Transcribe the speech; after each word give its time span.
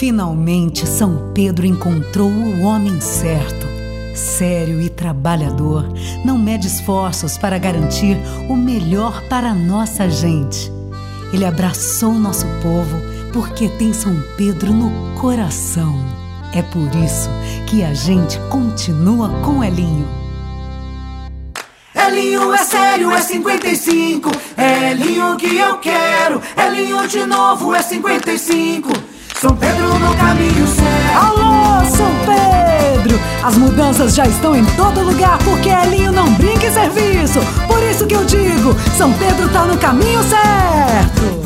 Finalmente, 0.00 0.88
São 0.88 1.30
Pedro 1.34 1.66
encontrou 1.66 2.30
o 2.30 2.62
homem 2.62 2.98
certo. 3.02 3.66
Sério 4.14 4.80
e 4.80 4.88
trabalhador, 4.88 5.84
não 6.24 6.38
mede 6.38 6.68
esforços 6.68 7.36
para 7.36 7.58
garantir 7.58 8.16
o 8.48 8.56
melhor 8.56 9.22
para 9.28 9.50
a 9.50 9.54
nossa 9.54 10.08
gente. 10.08 10.72
Ele 11.34 11.44
abraçou 11.44 12.14
nosso 12.14 12.46
povo 12.62 12.96
porque 13.30 13.68
tem 13.68 13.92
São 13.92 14.18
Pedro 14.38 14.72
no 14.72 14.90
coração. 15.20 15.94
É 16.54 16.62
por 16.62 16.88
isso 17.04 17.28
que 17.68 17.84
a 17.84 17.92
gente 17.92 18.40
continua 18.48 19.28
com 19.44 19.62
Elinho. 19.62 20.08
Elinho 21.94 22.54
é 22.54 22.64
sério, 22.64 23.12
é 23.12 23.20
55. 23.20 24.30
É 24.56 24.92
Elinho 24.92 25.36
que 25.36 25.58
eu 25.58 25.76
quero. 25.76 26.40
Elinho 26.56 27.06
de 27.06 27.26
novo 27.26 27.74
é 27.74 27.82
55. 27.82 29.09
São 29.40 29.56
Pedro 29.56 29.98
no 29.98 30.14
caminho 30.16 30.66
certo. 30.66 31.16
Alô, 31.16 31.82
São 31.86 32.10
Pedro! 32.26 33.18
As 33.42 33.56
mudanças 33.56 34.14
já 34.14 34.26
estão 34.26 34.54
em 34.54 34.62
todo 34.76 35.00
lugar 35.00 35.38
porque 35.38 35.70
Elinho 35.70 36.12
não 36.12 36.30
brinca 36.34 36.66
em 36.66 36.70
serviço. 36.70 37.40
Por 37.66 37.82
isso 37.82 38.06
que 38.06 38.14
eu 38.14 38.22
digo, 38.26 38.76
São 38.98 39.10
Pedro 39.14 39.48
tá 39.48 39.64
no 39.64 39.78
caminho 39.78 40.22
certo. 40.24 41.40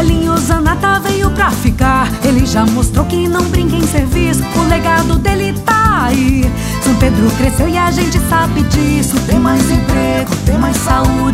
Elinho 0.00 0.36
Zanata 0.38 0.98
veio 0.98 1.30
pra 1.30 1.52
ficar. 1.52 2.10
Ele 2.24 2.44
já 2.44 2.66
mostrou 2.66 3.04
que 3.04 3.28
não 3.28 3.44
brinca 3.44 3.76
em 3.76 3.86
serviço. 3.86 4.42
O 4.56 4.68
legado 4.68 5.14
dele 5.14 5.52
tá 5.64 6.06
aí. 6.06 6.50
São 6.82 6.92
Pedro 6.96 7.30
cresceu 7.38 7.68
e 7.68 7.78
a 7.78 7.92
gente 7.92 8.18
sabe 8.28 8.62
disso. 8.64 9.16
Tem 9.28 9.38
mais 9.38 9.67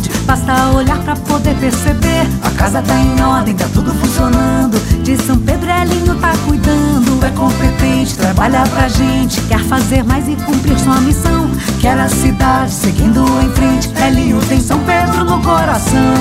saúde. 0.05 0.09
Basta 0.25 0.69
olhar 0.69 0.97
pra 0.99 1.15
poder 1.15 1.55
perceber. 1.55 2.27
A 2.43 2.49
casa 2.51 2.81
tá 2.81 2.97
em 2.99 3.21
ordem, 3.21 3.55
tá 3.55 3.67
tudo 3.73 3.93
funcionando. 3.93 4.79
De 5.03 5.17
São 5.17 5.37
Pedro, 5.37 5.69
Elinho 5.69 6.15
tá 6.15 6.33
cuidando. 6.45 7.23
É 7.23 7.29
competente, 7.31 8.15
trabalha 8.15 8.63
pra 8.67 8.87
gente. 8.87 9.41
Quer 9.41 9.59
fazer 9.61 10.03
mais 10.03 10.27
e 10.27 10.35
cumprir 10.35 10.77
sua 10.79 10.99
missão. 11.01 11.49
Quer 11.79 11.99
a 11.99 12.09
cidade 12.09 12.71
seguindo 12.71 13.23
em 13.41 13.49
frente. 13.51 13.91
Elinho 14.03 14.39
tem 14.47 14.59
São 14.59 14.79
Pedro 14.79 15.23
no 15.23 15.41
coração. 15.41 16.14